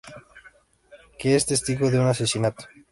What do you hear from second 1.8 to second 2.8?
de un asesinato.